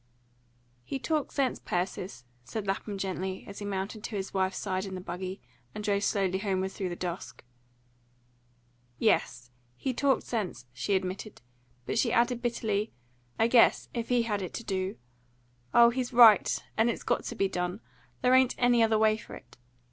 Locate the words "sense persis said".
1.31-2.65